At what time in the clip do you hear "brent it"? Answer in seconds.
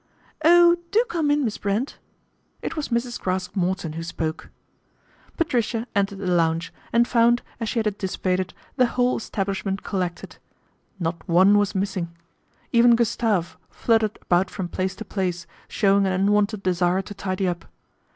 1.59-2.75